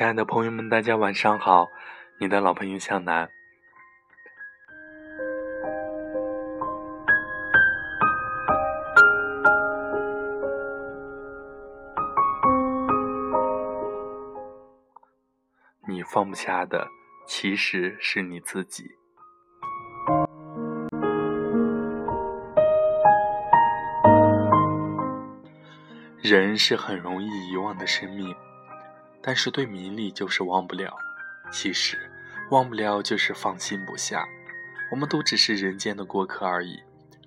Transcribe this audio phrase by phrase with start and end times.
[0.00, 1.68] 亲爱的朋友们，大家晚上好！
[2.18, 3.28] 你的老朋友向南。
[15.86, 16.88] 你放不下的，
[17.26, 18.84] 其实是你自己。
[26.22, 28.34] 人是很容易遗忘的生命。
[29.22, 30.96] 但是对名利就是忘不了，
[31.52, 31.98] 其实
[32.50, 34.24] 忘不了就是放心不下。
[34.90, 36.80] 我们都只是人间的过客而已，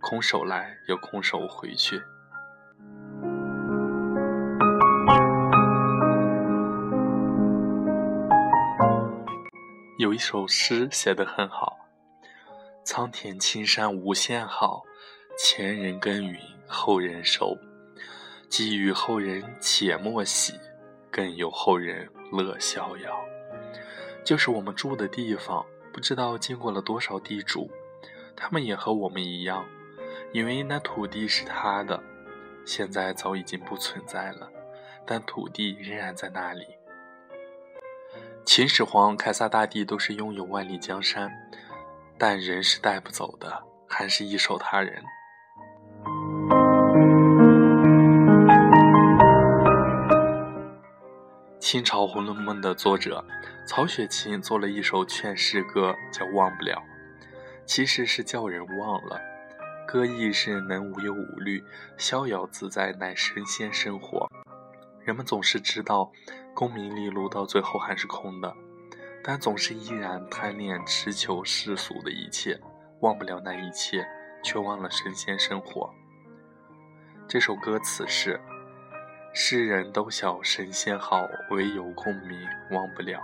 [0.00, 2.02] 空手来又空手回去。
[9.98, 11.78] 有一首诗写得很好
[12.84, 14.82] ：“苍田青山无限好，
[15.38, 17.56] 前人耕耘后人收，
[18.48, 20.54] 寄予后人且莫喜。”
[21.14, 23.24] 更有后人乐逍遥，
[24.24, 27.70] 就是我们住的地方，不知道经过了多少地主，
[28.34, 29.64] 他们也和我们一样，
[30.32, 32.02] 以为那土地是他的，
[32.66, 34.50] 现在早已经不存在了，
[35.06, 36.66] 但土地仍然在那里。
[38.44, 41.30] 秦始皇、凯撒大帝都是拥有万里江山，
[42.18, 45.00] 但人是带不走的，还是易手他人。
[51.64, 53.24] 清朝《红楼梦》的作者
[53.66, 56.76] 曹雪芹做了一首劝世歌，叫《忘不了》，
[57.64, 59.18] 其实是叫人忘了。
[59.86, 61.64] 歌意是能无忧无虑、
[61.96, 64.30] 逍遥自在，乃神仙生活。
[65.00, 66.12] 人们总是知道
[66.52, 68.54] 功名利禄到最后还是空的，
[69.22, 72.60] 但总是依然贪恋、痴求世俗的一切，
[73.00, 74.06] 忘不了那一切，
[74.42, 75.90] 却忘了神仙生活。
[77.26, 78.38] 这首歌词是。
[79.36, 83.20] 世人都晓神仙好，唯有功名忘不了。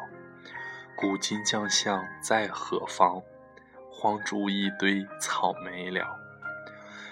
[0.97, 3.22] 古今将相在何方？
[3.93, 6.19] 荒竹一堆草没了。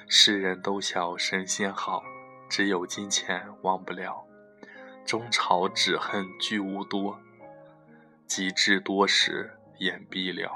[0.09, 2.03] 世人都晓神仙好，
[2.51, 4.27] 只有金钱忘不了。
[5.07, 7.21] 中朝只恨聚无多，
[8.27, 9.49] 及至多时
[9.79, 10.51] 眼闭了。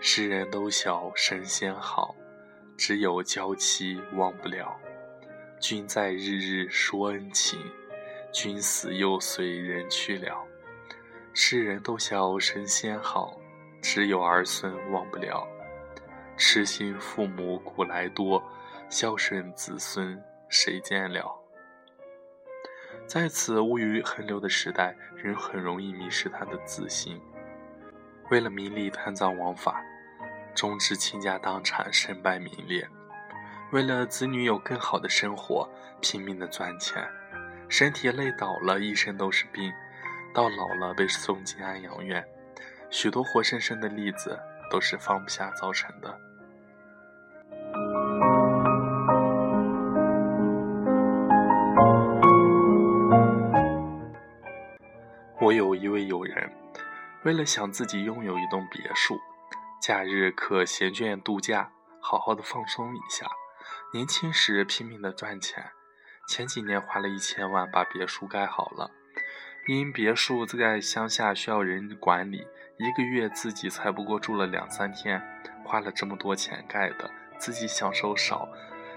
[0.00, 2.14] 世人都晓神仙好，
[2.78, 4.74] 只有娇妻忘不了。
[5.64, 7.58] 君在日日说恩情，
[8.30, 10.44] 君死又随人去了。
[11.32, 13.40] 世人都晓神仙好，
[13.80, 15.48] 只有儿孙忘不了。
[16.36, 18.44] 痴心父母古来多，
[18.90, 21.34] 孝顺子孙谁见了？
[23.06, 27.18] 在此物欲横流的时代，人很容易迷失他的自信。
[28.30, 29.82] 为了名利贪赃枉法，
[30.54, 32.86] 终至倾家荡产，身败名裂。
[33.74, 35.68] 为了子女有更好的生活，
[36.00, 37.04] 拼命的赚钱，
[37.68, 39.72] 身体累倒了，一身都是病，
[40.32, 42.24] 到老了被送进安养院，
[42.88, 44.38] 许多活生生的例子
[44.70, 46.20] 都是放不下造成的。
[55.40, 56.48] 我有一位友人，
[57.24, 59.18] 为了想自己拥有一栋别墅，
[59.82, 63.26] 假日可闲倦度假，好好的放松一下。
[63.94, 65.70] 年轻时拼命的赚钱，
[66.26, 68.90] 前几年花了一千万把别墅盖好了。
[69.68, 72.44] 因别墅在乡下需要人管理，
[72.76, 75.22] 一个月自己才不过住了两三天，
[75.64, 78.48] 花了这么多钱盖的，自己享受少，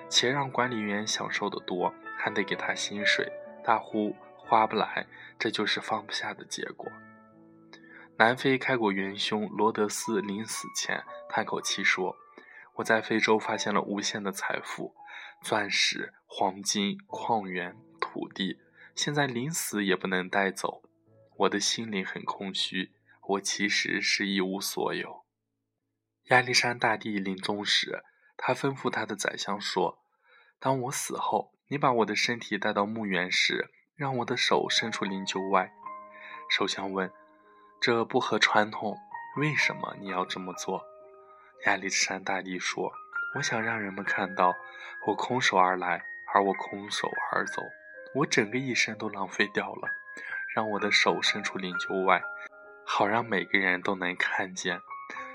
[0.10, 3.32] 且让管理员享受的多，还得给他薪水，
[3.64, 5.06] 大呼花不来，
[5.38, 6.92] 这就是放不下的结果。
[8.18, 12.18] 南非开国元凶罗德斯临死前叹口气说。
[12.78, 14.96] 我在非洲发现了无限的财富，
[15.42, 18.60] 钻石、黄金、矿源、土地，
[18.96, 20.84] 现在临死也不能带走。
[21.38, 22.92] 我的心灵很空虚，
[23.30, 25.26] 我其实是一无所有。
[26.26, 28.04] 亚历山大帝临终时，
[28.36, 30.00] 他吩咐他的宰相说
[30.60, 35.72] ：“当我死后，你把我的身体带到墓园时，让我的手伸出灵柩外。”
[36.50, 37.12] 首相问
[37.82, 38.98] ：“这不合传统，
[39.38, 40.84] 为什么你要这么做？”
[41.66, 42.94] 亚历山大帝说
[43.36, 44.56] ：“我想让人们看到，
[45.08, 47.62] 我空手而来，而我空手而走。
[48.14, 49.90] 我整个一生都浪费掉了，
[50.56, 52.22] 让我的手伸出灵柩外，
[52.86, 54.80] 好让每个人都能看见。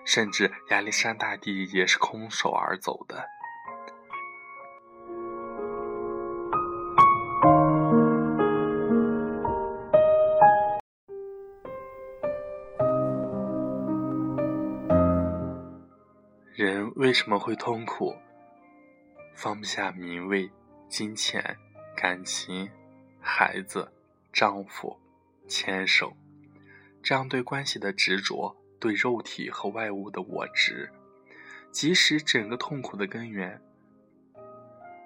[0.04, 3.28] 甚至亚历山大帝也是空手而走的。”
[17.12, 18.16] 为什么会痛苦？
[19.34, 20.50] 放不下名位、
[20.88, 21.58] 金钱、
[21.94, 22.70] 感情、
[23.20, 23.92] 孩子、
[24.32, 24.98] 丈夫、
[25.46, 26.16] 牵手、
[27.02, 30.90] 这样对关系的执着，对肉体和外物的我执，
[31.70, 33.60] 即使整个痛苦的根源。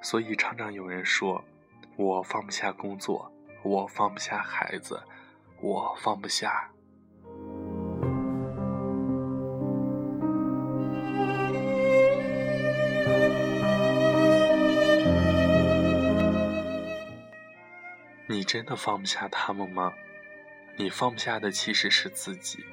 [0.00, 1.44] 所以常常有人说
[1.98, 3.32] ：“我放不下工作，
[3.64, 5.02] 我放不下孩子，
[5.60, 6.70] 我放不下。”
[18.28, 19.92] 你真的放不下他们吗？
[20.76, 22.64] 你放不下的其实是自己，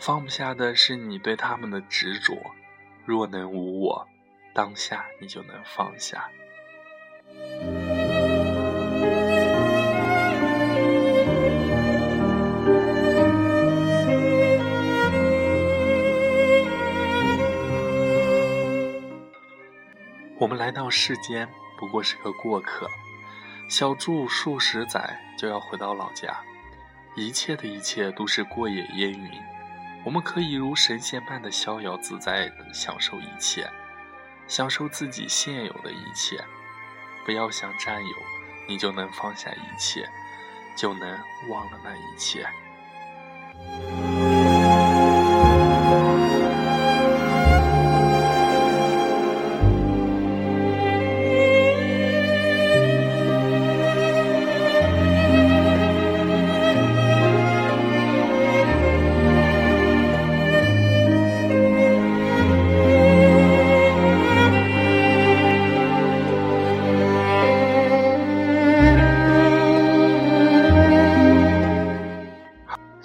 [0.00, 2.34] 放不下的是你对他们的执着。
[3.04, 4.08] 若能无我，
[4.54, 6.30] 当下你就能放下。
[20.38, 22.90] 我们来到世间，不过是个过客。
[23.68, 26.36] 小住数十载，就要回到老家。
[27.16, 29.30] 一切的一切都是过眼烟云。
[30.04, 33.68] 我们可以如神仙般的逍遥自在地享受一切，
[34.46, 36.38] 享受自己现有的一切。
[37.24, 38.14] 不要想占有，
[38.68, 40.08] 你就能放下一切，
[40.76, 41.18] 就能
[41.48, 42.46] 忘了那一切。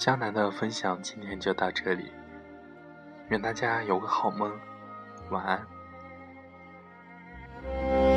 [0.02, 2.12] 江南的分享今天就到这里
[3.30, 4.52] 愿大家有个好梦
[5.30, 8.11] 晚安。